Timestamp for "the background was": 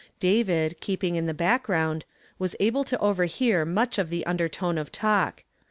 1.27-2.55